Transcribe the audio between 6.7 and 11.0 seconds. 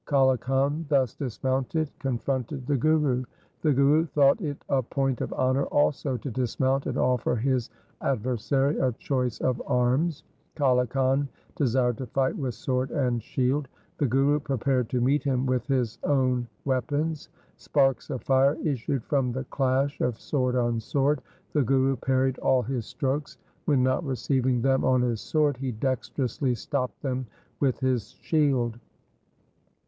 and offer his adversary a choice of arms. Kale